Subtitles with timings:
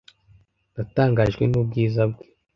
[0.75, 2.25] Natangajwe n'ubwiza bwe.